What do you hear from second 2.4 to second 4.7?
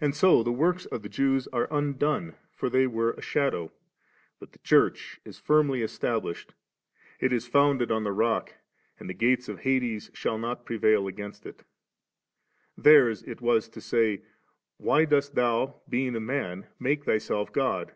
for they were a shadow; but the